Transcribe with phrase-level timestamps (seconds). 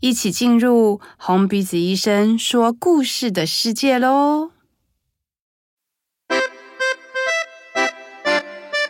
[0.00, 4.50] 一起进入红鼻子医生说故事的世界喽！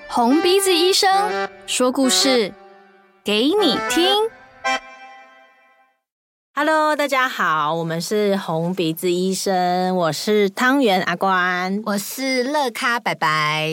[0.09, 2.55] 红鼻子医生说故事
[3.25, 4.31] 给你听。
[6.55, 13.69] Hello，大家好，我们是红鼻子医生，我是汤圆阿关，我是乐咖白白。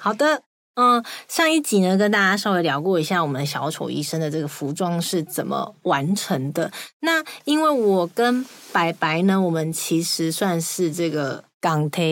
[0.00, 0.42] 好的。
[0.80, 6.72] 嗯，上一集呢，跟大家稍微聊过一下我们小丑医生的这个服装是怎么完成的。
[7.00, 12.02] 那因为我跟白白呢，我们其实算是这个港台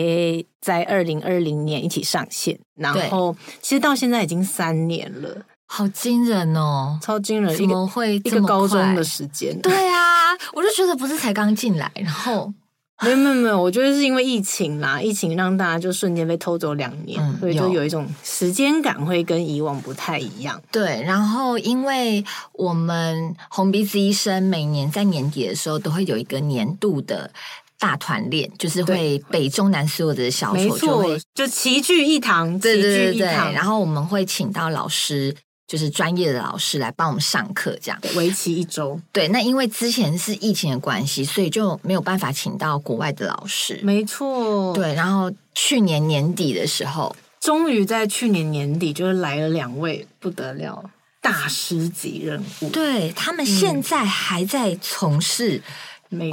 [0.61, 7.57] 在二零二零年一起上线，然后其实到现在已经三年了，好惊人哦，超惊人！
[7.57, 9.59] 怎么会一个高中的时间？
[9.61, 12.53] 对啊，我就觉得不是才刚进来，然后。
[13.05, 20.61] 没有没有没有，我觉得是因为疫情啦，疫情让大家就瞬间被偷走两年，嗯，所以就有一种时间感会跟以往不太一样。
[20.71, 27.31] 对，然后因为我们红鼻子医生每年在年底的时候都会有一个年度的
[27.79, 35.35] 大团练，就是会北中南所有的小丑就会就齐聚一堂，对对对对，然后我们会请到老师。
[35.69, 38.99] 就是专业的老师来帮我们上课，这样为期一周。
[39.11, 43.79] 对，那因为之前是疫情的关系，所以就没有办法请到国外的老师。
[43.83, 44.95] 没错，对。
[44.95, 50.89] 然后去年年底的时候，终于在去年年底，就是来了两位不得了
[51.21, 52.69] 大师级人物。
[52.69, 55.61] 对，他们现在还在从事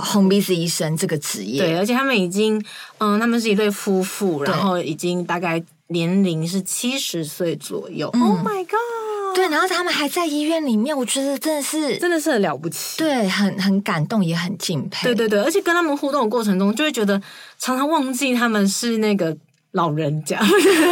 [0.00, 1.60] 红鼻子医生这个职业。
[1.60, 2.64] 对，而且他们已经，
[2.96, 8.08] 嗯，他们是一对夫妇，然后已经大概年龄是七十岁左右。
[8.14, 8.80] 嗯、Oh my god！
[9.36, 15.04] 对，然后他们还在医院里面，我觉得真的是真的是很了不起，对，很很感动，也很敬佩。
[15.04, 17.20] 对对对，而且跟他们互动的过程中，就会觉得
[17.58, 19.36] 常常忘记他们是那个
[19.72, 20.40] 老人家，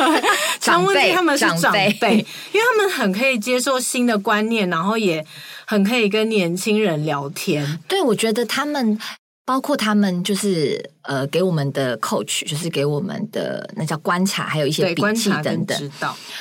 [0.60, 2.16] 常忘记他们是长辈，长辈，
[2.52, 5.24] 因为他们很可以接受新的观念，然后也
[5.64, 7.80] 很可以跟年轻人聊天。
[7.88, 8.98] 对，我觉得他们。
[9.46, 15.92] 包括他们就是呃给我们的 coach，就是给我们的那叫观察，还有一些笔记等等。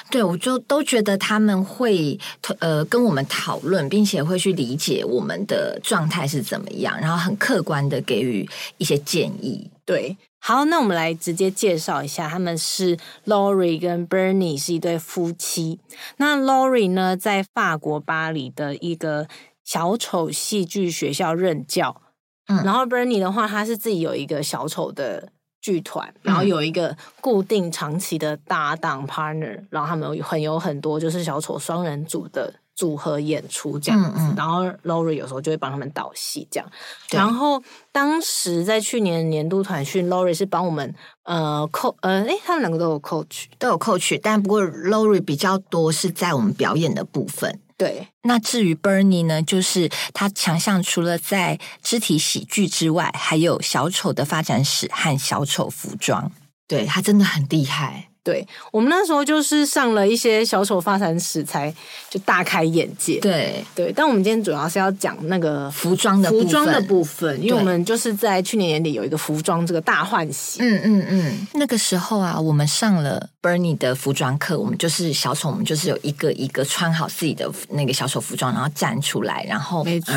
[0.10, 2.18] 对，我就都觉得他们会
[2.60, 9.70] 呃跟我们讨论，并且会去理解我们的状态是怎么样，然后很客观的给予一些建议。
[9.84, 15.78] 对，好，那我们来直接介绍一下，他们是 Laurie 跟 Bernie 是一对夫妻。
[16.16, 19.28] 那 Laurie 呢，在法国巴黎的一个
[19.66, 22.03] 小丑戏剧学校任教。
[22.48, 25.30] 嗯，然后 Bernie 的话，他是自己有一个小丑的
[25.62, 34.10] 剧团，然后有一个固定长期的搭档 partner，然后他们有很有很多就是小丑双人组的组合演出这样子。
[34.18, 36.70] 嗯嗯，然后 Laurie 有时候就会帮他们导戏这样。
[37.12, 40.94] 然后当时在去年年度团训，Laurie 是帮我们
[41.24, 47.62] 呃 coach 呃，诶，他们两个都有 coach，都有 coach，但不过 Laurie 比较多是在我们表演的部分。
[47.84, 56.32] 对，那至于 Bernie 呢，就是他强项除了在肢体喜剧之外，还有小丑的发展史和小丑服装。
[56.66, 58.08] 对，他真的很厉害。
[58.24, 61.76] 对，我们那时候就是上了一些小丑发展史，才
[62.10, 63.20] 就大开眼界。
[63.20, 70.62] 对对，但我们今天主要是要讲那个服装的服装的部分，因为我们就是在去年年底有一个服装这个大换洗。
[70.62, 80.14] 嗯嗯嗯，那个时候啊，我们上了 Bernie 的服装课，我们就是小丑，我们就是有一个一个穿好自己的那个小丑服装，然后站出来，然后没错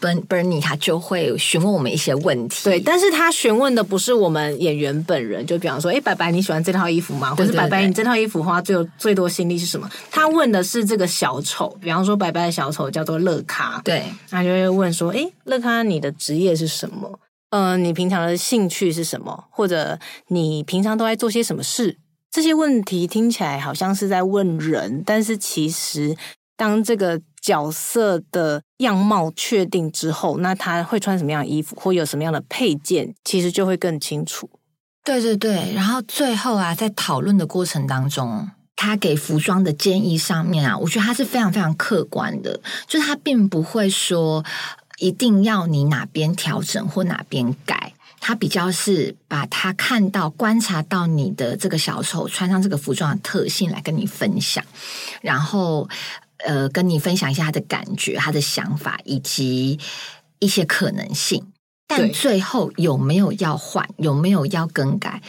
[0.00, 2.64] ，Ber Bernie 他就会询问我们一些问题。
[2.64, 7.34] 对，但是他询问的不是我们演员本人，就比方说，哎，白白你喜欢这套衣服吗？
[7.34, 9.86] 或者白白你这套衣服花最最多心力是什么？
[10.10, 17.20] 他问的是这个小丑，比方说白白的小丑叫做乐咖，对，他就会问说，哎，乐咖你的职业是什么？
[17.50, 19.44] 嗯、呃，你平常的兴趣是什么？
[19.50, 21.98] 或者你平常都在做些什么事？
[22.30, 26.16] 这些问题听起来好像是在问人，但是其实
[26.56, 34.48] 当这个角色的样貌确定之后，那他会穿什么样的衣服，或有什么样的配件，其实就会更清楚。
[35.02, 44.44] 对对对，然后最后啊，在讨论的过程当中，他给服装的建议上面啊，我觉得他是非常非常客观的，就是他并不会说
[44.98, 47.94] 一定要你哪边调整或哪边改。
[48.20, 54.62] 他比较是把他看到、观察到你的这个小丑穿上这个服装的特性来跟你分享，
[55.22, 55.88] 然后
[56.44, 59.80] 呃，跟你分享一下他的感觉、他的想法以及
[60.38, 61.44] 一些可能性。
[61.88, 65.20] 但最后有没有要换，有没有要更改，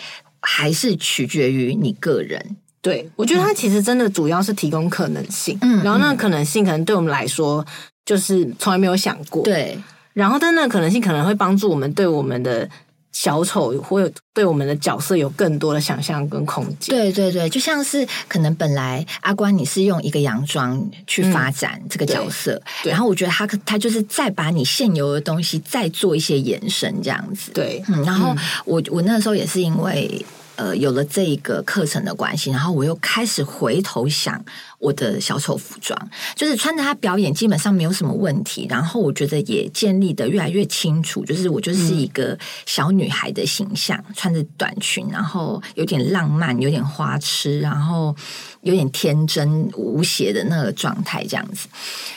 [0.42, 2.58] 还是取决于你个人。
[2.84, 7.66] 对，我觉得他其实真的主要是提供可能性，嗯，然后那个可能性可能对我们来说
[8.06, 9.78] 就是从来没有想过，对，
[10.14, 12.70] 然后但那可能性可能会帮助我们对我们的
[13.12, 16.96] 小丑或者对我们的角色有更多的想象跟空间。
[16.96, 22.54] 对对对，就像是可能本来阿关你是用一个洋装去发展这个角色，
[22.86, 28.36] 嗯、然后我觉得他他就是再把你现有的东西再做一些延伸这样子，对，嗯，然后
[28.66, 30.26] 我我那时候也是因为。
[30.62, 34.40] 呃，有了这一个课程的关系，然后我又开始回头想
[34.78, 36.00] 我的小丑服装，
[36.36, 38.68] 就是穿着它表演基本上没有什么问题。
[38.70, 42.38] 然后我觉得也建立得越来越清楚，就是我就是一个
[42.68, 48.16] 小女孩的形象，穿着短裙，然后有点浪漫，有点花痴，然后
[48.62, 51.68] 有点天真无邪的那个状态这样子。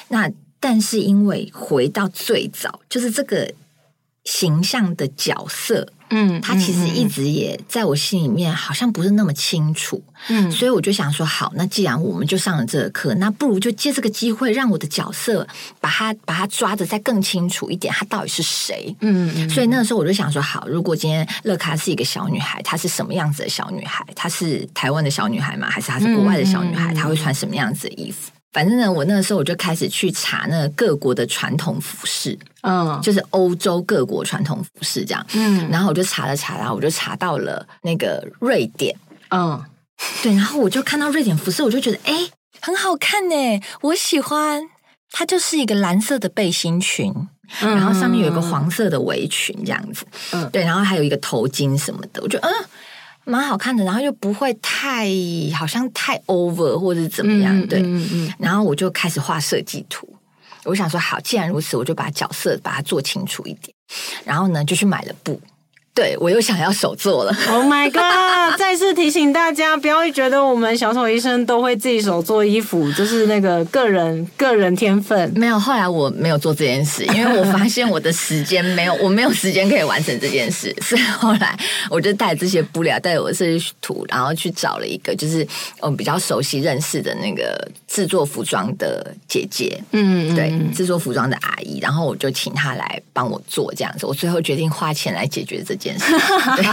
[0.09, 0.31] 那
[0.61, 3.51] 但是因为回到最早，就是这个
[4.25, 5.94] 形象的角色。
[6.11, 15.47] 嗯，他其实一直也在我心里面好像不是那么清楚，嗯，所以我就想说，好，那既然我们就上了这个课，那不如就借这个机会，让我的角色
[15.81, 18.95] 把他把他抓的再更清楚一点，他到底是谁？
[19.01, 24.05] 嗯，嗯，所以那个时候我就想说，好，如果今天乐卡是一个小女孩，她是什么样子的小女孩？
[24.15, 25.69] 她是台湾的小女孩吗？
[25.71, 26.95] 还是她是国外的小女孩？
[26.95, 28.31] 她会穿什么样子的衣服？
[28.55, 38.97] 反正呢，我那个时候我就开始去查那个各国的传统服饰，嗯，就是欧洲各国传统服饰这样，嗯，然后我就查了查，然后我就查到了那个瑞典，
[39.31, 39.63] 嗯，
[40.23, 42.31] 对，然后我就看到瑞典服饰，我就觉得哎，
[42.61, 44.71] 很好看呢，我喜欢。
[45.17, 47.13] 它就是一个蓝色的背心裙，
[47.61, 52.53] 嗯，然后上面有一个黄色的围裙这样子，嗯，对，然后还有一个头巾什么的，我觉得嗯。
[53.25, 55.09] 蛮好看的，然后又不会太
[55.57, 60.09] 好像太 over 或者怎么样，嗯、对、嗯嗯，然后我就开始画设计图。
[60.65, 63.75] 我想说，好，既然如此，我就把角色把它做清楚一点。
[64.25, 65.41] 然后呢，就去买了布。
[65.95, 67.31] 对，我又想要手做了。
[67.49, 68.59] Oh my god！
[68.59, 75.33] 再次提醒大家，不要觉得我们小丑医生都会自己手做衣服，就是那个个人个人天分。
[75.37, 81.57] 没有，后来我没有做这件事，因为我发现我的时间没有，我没有时间可以完成这件事， 所以后来
[81.89, 85.47] 我就带这些布料，带我的设计图，然后去找了一个就是
[85.81, 87.57] 我们比较熟悉认识的那个
[87.95, 94.05] 制作服装的姐姐，嗯，对，制作服装的阿姨，然后我就请她来帮我做这样子。
[94.05, 96.07] 我最后决定花钱来解决这件事。
[96.57, 96.65] 对，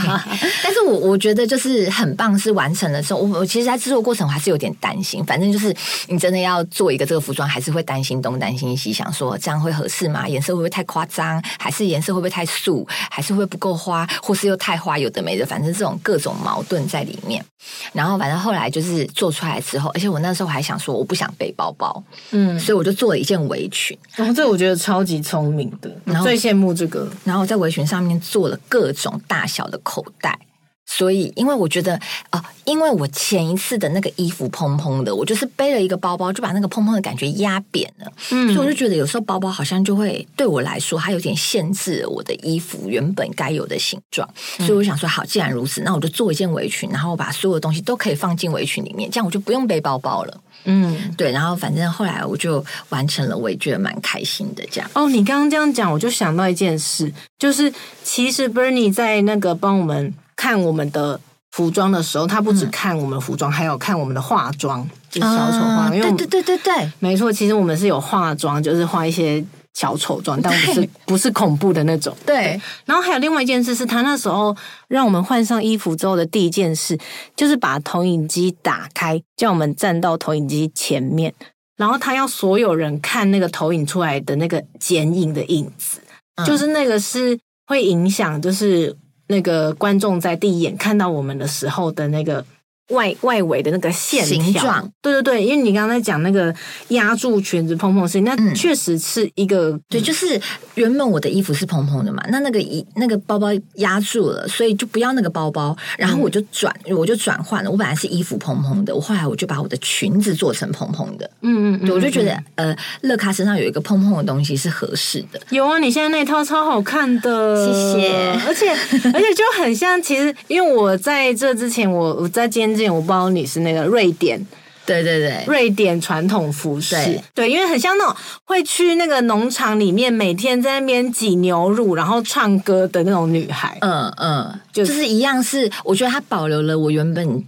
[0.64, 5.24] 但是我我觉得就是很棒，是完成的时候，我我其实，在制作过程我还是有点担心。
[5.24, 5.72] 反正就是
[6.08, 10.28] 你真的要做一个这个服装，还是会担心东担心西，想说这样会合适吗？
[10.28, 11.40] 颜色会不会太夸张？
[11.60, 12.84] 还是颜色会不会太素？
[13.12, 14.08] 还是会不够花？
[14.24, 14.98] 或是又太花？
[14.98, 17.46] 有的没的，反正这种各种矛盾在里面。
[17.94, 23.98] 然后反正后来就是做出来之后，而且我那时候还想说，我不想背包包，嗯，所以我就做了一件围裙。
[24.16, 27.06] 然后这我觉得超级聪明的，然后最羡慕这个。
[27.26, 29.20] 然后在围裙上面做了各种。
[29.28, 30.38] 大小的口袋，
[30.86, 31.96] 所以因为我觉得
[32.30, 38.12] 啊、呃，因为我前一次的那个衣服蓬蓬的，我就是背了一个包包，就把那个蓬蓬的感觉压扁了。
[38.32, 44.28] 嗯，所以我就觉得有时候包包好像就会对我来说，它有点限制了我的衣服原本该有的形状。
[44.58, 50.42] 所以我想说，好，既然如此，那我就做一件围裙，然后我把所有的东西都可以放进围裙里面，这样我就不用背包包了。
[50.66, 54.64] 嗯，对，然后反正后来我就完成了，我也觉得蛮开心的。
[54.70, 57.74] 这样哦，你刚刚这样讲，我就想到一件事，就是
[58.04, 61.20] 其实 Bernie 在那个帮我们看我们的
[61.52, 65.90] 服装的时候，他不只看我们的服装，嗯、还有看我们的化妆，就是小丑化。
[65.90, 69.44] 嗯、因为对对对对对，没错，其实我们是有化妆，就是化一些。
[69.74, 72.14] 小丑妆，但不是不是恐怖的那种。
[72.26, 74.54] 对，对，然后还有另外一件事，是他那时候
[74.90, 77.00] 让我们换上衣服之后的第一件事，
[77.38, 81.34] 就是把投影机打开，叫我们站到投影机前面，
[81.78, 86.02] 然后他要所有人看那个投影出来的那个剪影的影子，
[86.36, 88.94] 嗯，就是那个是会影响，就是
[89.32, 92.46] 那个观众在第一眼看到我们的时候的那个。
[92.92, 96.54] 外外围的那个线形状，对对对，因为你刚才讲那个
[96.90, 100.40] 压住裙子蓬蓬的事情，那确实是一个、嗯、对，就是
[100.76, 118.70] 原本我的衣服是蓬蓬的嘛，那那个一那个包包压住了，所以就不要那个包包，然后我就转、嗯、我就转换了，我本来是衣服蓬蓬的，我后来我就把我的裙子做成蓬蓬的，嗯嗯，对，我就觉得呃，乐卡身上有一个蓬蓬的东西是合适的，有啊，你现在那套超好看的，谢谢，而且
[119.14, 122.94] 而且就很像，其实因为我在这之前，我我在今天。
[122.94, 124.46] 我不知道你是那个瑞典，
[124.86, 137.44] 对对对，瑞典传统服饰，对，对，因为很像那种会去那个农场里面每天在那边挤牛乳，然后唱歌的那种女孩，嗯嗯，就是、就是一样是，我觉得她保留了我原本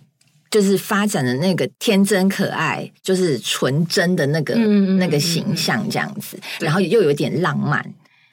[0.51, 7.83] 就是发展的那个天真可爱，就是纯真的那个、嗯、那个形象这样子，然后又有点浪漫，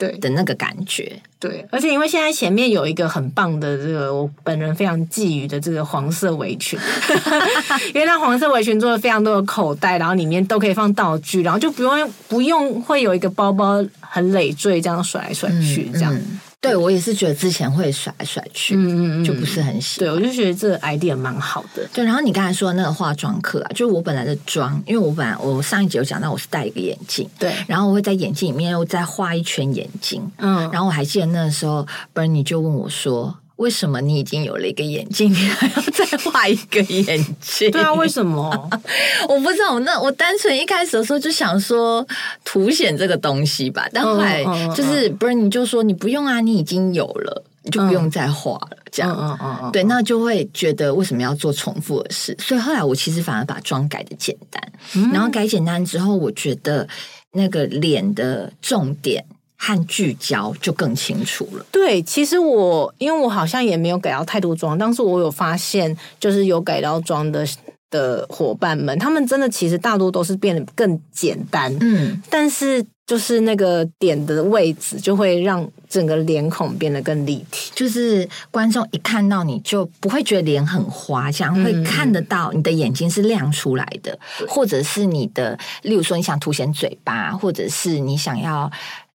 [0.00, 1.20] 对的那个感觉。
[1.38, 6.78] 对，而且因为现在前面有一个很棒的这个我本人非常觊觎的这个黄色围裙，
[7.94, 16.14] 因为它黄色围裙做了非常多的口袋，然后里面都可以放道具，然后就不用不用会有一个包包很累赘这样甩来甩去这样。
[16.14, 20.08] 嗯嗯对，我也是觉得之前会甩来甩去，嗯嗯嗯，就不是很喜欢。
[20.08, 21.88] 对，我就觉得这个 idea 蛮好的。
[21.92, 33.34] 对，然后你刚才说的那个化妆课啊，就是我本来的妆，因为我本来我上一集有讲到我是戴一个眼镜，对，然后我会在眼镜里面又再画一圈眼睛，嗯，然后我还记得那个时候，Bernie 就问我说。
[33.60, 37.70] 为什么你已经有了一个眼镜，你还要再画一个眼镜？
[37.70, 38.50] 对啊，为什么？
[39.28, 39.74] 我不知道。
[39.74, 42.04] 我那我单纯一开始的时候就想说
[42.42, 44.42] 凸显这个东西吧，但后来
[44.74, 48.78] 就是 Bernie 就说你不用啊，你已经有了，你就不用再画了。
[48.90, 52.34] 这样，嗯嗯嗯，对，那就会觉得为什么要做重复的事？
[52.40, 54.72] 所以后来我其实反而把妆改的简单，
[55.12, 56.88] 然后改简单之后，我觉得
[57.32, 59.22] 那个脸的重点。
[59.62, 61.66] 和聚焦就更清楚了。
[61.70, 67.46] 对，其实我因为我好像也没有改到太多妆，但是我有发现，就是有改到妆的
[67.90, 71.76] 的伙伴们，他们真的其实大多都是变得更简单。
[71.80, 77.70] 嗯，但是就是那个点的位置，就会让整个脸孔变得更立体。
[77.74, 88.70] 就是观众一看到你就不会觉得脸很花，这样会看得到你的眼睛是亮出来的，嗯、或者是你的，例如说你想凸显嘴巴，或者是你想要。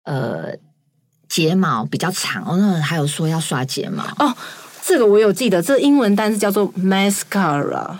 [0.03, 0.55] 呃，
[1.29, 4.35] 睫毛比较长哦，那还有说要刷睫毛哦，
[4.83, 7.95] 这个我有记得，这英文单词叫做 mascara。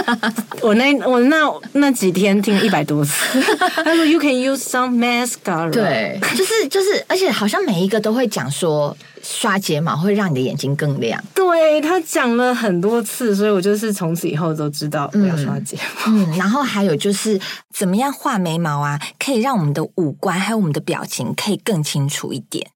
[0.62, 3.40] 我那我那那几天听了一百多次，
[3.84, 5.70] 他说 you can use some mascara。
[5.70, 11.22] 对，就是就是，而且好像每一个都会讲说刷睫毛会让你的眼睛更亮。
[11.34, 16.12] 对，他讲了很多次，所以我就是从此以后都知道我要刷睫毛。
[16.12, 17.38] 嗯，嗯，然后还有就是
[17.74, 22.66] 怎么样画眉毛啊，可以让我们的五官还有我们的表情可以更清楚一点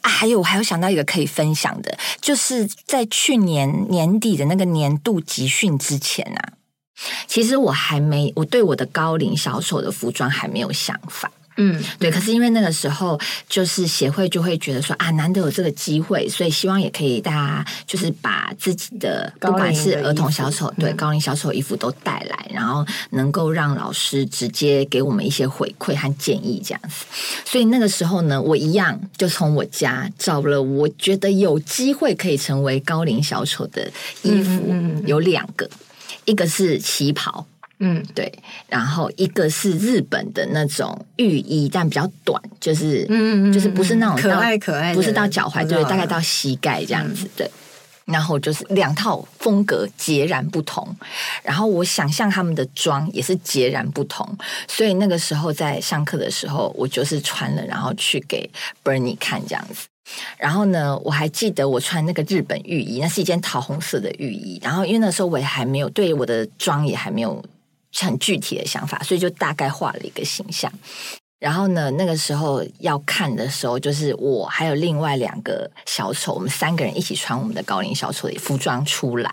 [0.00, 0.08] 啊。
[0.08, 6.52] 还有我还有想到一个可以分享的，就是在去年年底的那个年度集训之前啊。
[7.26, 11.30] 其实我还没，我对我的高龄小丑的服装还没有想法。
[11.56, 12.10] 嗯，对。
[12.10, 27.04] 可是因为那个时候，就是协会就会觉得说啊，难得有这个机会，所以希望也可以大家就是把自己的不管是儿童小丑，对高龄小丑衣服都带来，然后能够让老师直接给我们一些回馈和建议这样子。
[27.44, 33.90] 所以那个时候呢，我一样就从我家找了我觉得有机会可以成为高龄小丑的
[34.22, 35.68] 衣服，有两个。
[36.24, 37.46] 一个是旗袍，
[37.78, 38.32] 嗯，对，
[38.68, 47.50] 然后一个是日本的那种浴衣，但比较短，就是，嗯嗯嗯，就是不是那种可爱可爱，不是到脚踝，对，大概到膝盖这样子，嗯、对。
[48.06, 50.96] 然后就是两套风格截然不同，
[51.42, 54.24] 然后我想象他们的妆也是截然不同，
[54.68, 58.48] 所以那个时候在上课的时候，我就是穿了，然后去给
[58.84, 59.88] Bernie 看这样子。
[60.38, 64.60] 然后呢，我还记得我穿那个日本浴衣，那是一件桃红色的浴衣。
[64.62, 67.44] 然后因为那时候我也还没有对我的妆也还没有
[67.94, 70.72] 很具体的想法，所以就大概画了一个形象。
[71.38, 79.30] 然后呢，那个时候要看的时候，就是我还有另外两个小丑，我们三个人一起穿我们的高龄小丑的服装出来，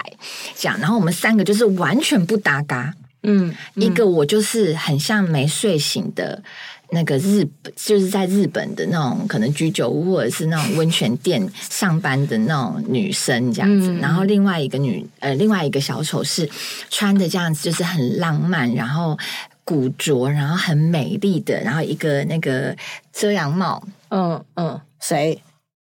[0.54, 0.78] 这样。
[0.80, 6.44] 然后我们三个就是完全不搭嘎，嗯，一个我就是很像没睡醒的。
[6.92, 16.48] 那个日本就是在日本的那种可能居酒屋或者是那种温泉店上班的那种女生这样子，嗯、然后另外一个女呃另外一个小丑是
[16.92, 19.18] 穿的这样子，就是很浪漫，然后
[19.64, 22.76] 古着，然后很美丽的，然后一个那个
[23.12, 25.42] 遮阳帽，嗯嗯，谁？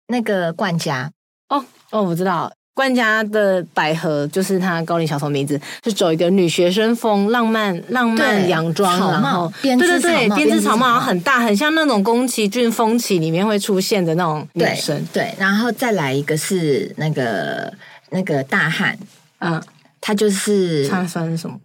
[0.08, 1.12] 那个冠家
[1.50, 2.54] 哦哦，我知道。
[2.74, 14.98] 冠家的百合就是他高龄小丑名字，是走一个女学生风，浪漫浪漫洋装，然后对对对，编织草帽，然后很大，很像那种宫崎骏风起里面会出现的那种女生。
[15.14, 17.72] 对，对，然后再来一个是那个
[18.10, 18.98] 那个大汉，
[19.40, 19.62] 嗯，
[20.02, 21.56] 他就是他算是什么？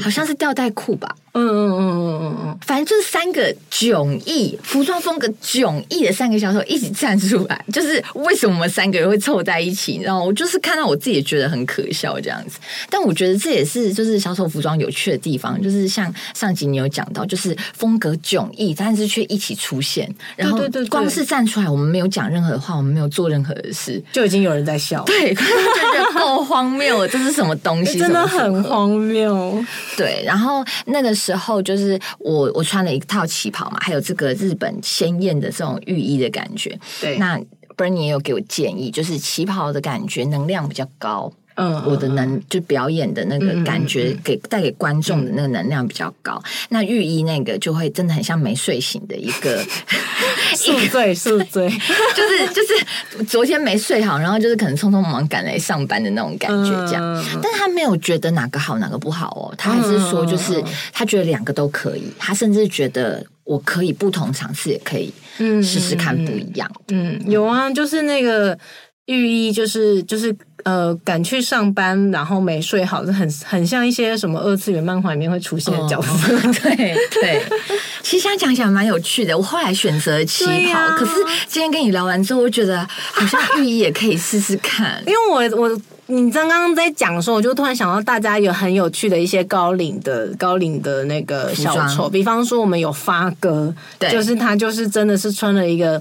[0.00, 1.14] 好像是吊带裤吧。
[1.34, 9.98] 嗯嗯嗯嗯嗯嗯，反正就是三个迥异服装风格迥异的三个小丑一起站出来， 就是为什么我们三个人会凑在一起？
[10.02, 12.58] 然后我就是看到我自己也觉得很可笑这样子。
[12.90, 20.06] 但我觉得这也是就是小丑服装有趣的地方，就是像上集你有讲到，就是风格迥异，但是却一起出现。
[20.36, 20.60] 然后
[20.90, 25.02] 光是站出来，我们没有讲任何的话，我们没有做任何的事，就已经有人在笑。
[25.04, 27.96] 对，就觉得够荒谬了，这是什么东西？
[27.98, 29.64] 真的很荒谬。
[29.96, 31.10] 对，然后那个。
[31.22, 36.76] 时候就是我我穿了一套旗袍嘛，还有这个日本鲜艳的这种浴衣的感觉。
[37.00, 37.38] 对，那
[37.76, 46.42] Bernie 也有给我建议，就是旗袍的感觉能量比较高，嗯，我的能就表演的那个感觉给带给观众的那个能量比较高。
[46.70, 49.62] 那御医那个就会真的很像没睡醒的一个
[50.56, 51.68] 宿醉宿醉，
[52.16, 57.24] 就是就是昨天没睡好，然后就是可能匆匆忙忙赶来上班的那种感觉这样。
[57.42, 66.70] 但他没有觉得哪个好哪个不好哦，他还是说就是他觉得两个都可以，他甚至觉得我可以不同尝试也可以试试看不一样。
[66.88, 68.58] 嗯，有啊，就是那个。
[69.06, 76.34] 御医就是就是呃赶去上班，然后没睡好，就很很像一些什么二次元漫画里面会出现的角色。
[76.36, 77.42] 哦、对对，
[78.02, 79.36] 其实想讲起来蛮有趣的。
[79.36, 81.12] 我后来选择旗袍，啊、可是
[81.46, 85.02] 今天跟你聊完之后，我觉得好像玉衣也可以试试看。
[85.06, 96.00] 因为我我你刚刚在讲的时候，我就突然想到大家有很有趣的一些高领的高领的那个小丑，比方说我们有发哥，对就是他就是真的是穿了一个。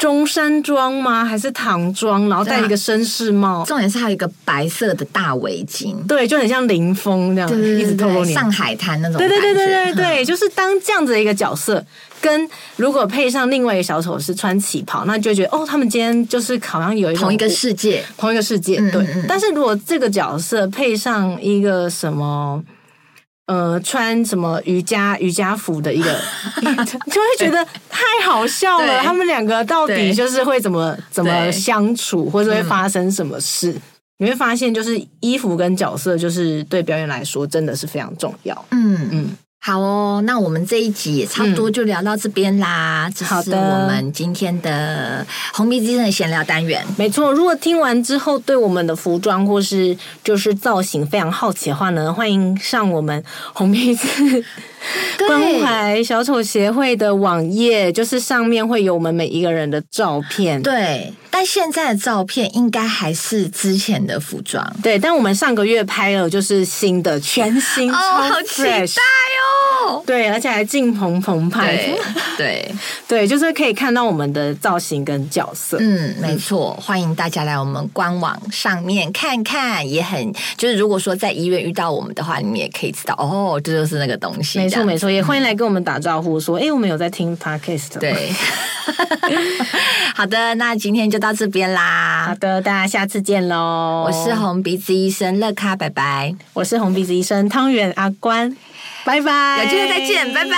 [0.00, 1.22] 中山装吗？
[1.22, 2.26] 还是唐装？
[2.30, 9.18] 然后戴一个绅士帽，重点是还有一个白色的大围巾，对，就很像林峰这样，对对对对，一直透露上海滩那种。
[9.18, 11.84] 对对对对对对，就是当这样子的一个角色，
[12.18, 18.76] 跟如果配上另外一个小丑是穿旗袍，那就觉得哦，他们今天就是好像有一同一个世界，同一个世界。
[18.90, 22.64] 对，嗯嗯嗯，但是如果这个角色配上一个什么？
[23.50, 26.20] 呃，穿什么瑜伽瑜伽服的一个，
[27.10, 29.00] 就会觉得太好笑了。
[29.02, 33.72] 他们两个到底就是会怎么怎么相处，或者会发生什么事？
[33.72, 33.82] 嗯、
[34.18, 38.64] 你会发现，就是衣服跟角色，就是对表演来说，真的是非常重要。
[38.70, 39.36] 嗯嗯。
[39.60, 43.06] 嗯好哦，那我们这一集也差不多就聊到这边啦。
[43.08, 46.82] 嗯、这是我们今天的红鼻子的闲聊单元。
[46.96, 54.42] 没错，如果听完之后对我们的服装或是就是造型非常好奇的话呢，欢迎上我们红鼻子
[55.26, 60.62] 关怀小丑协会的网页，就是上面会有我们每一个人的照片。
[60.62, 61.12] 对。
[61.32, 64.98] 但现在的照片应该还是之前的服装，对。
[64.98, 69.59] 但我们上个月拍了，就是新的全新，哦，好期待哦！
[70.04, 71.98] 对，而且还进棚棚拍，对
[72.36, 72.74] 对，
[73.06, 75.76] 对，就是可以看到我们的造型跟角色。
[75.80, 84.58] 嗯，没错，欢迎大家来我们官网上面看看，也很就是如果说在医院遇到我们的话，你们也可以知道哦，这就是那个东西。
[84.58, 88.00] 没错没错，也欢迎来跟我们打招呼，说哎、欸，我们有在听 Podcast。
[88.00, 88.32] 对，
[90.16, 91.20] 好的，那今天就。
[91.20, 94.06] 到这边啦，好的，大家下次见喽！
[94.06, 96.34] 我是红鼻子医生乐咖，拜拜！
[96.54, 98.56] 我是红鼻子医生汤圆阿关，
[99.04, 99.64] 拜拜！
[99.64, 100.54] 有机会再见，拜拜！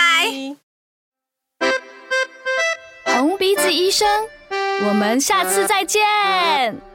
[3.15, 4.09] 红鼻子医生，
[4.89, 6.92] 我们下次再见。